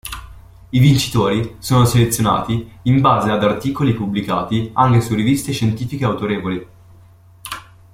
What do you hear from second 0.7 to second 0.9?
I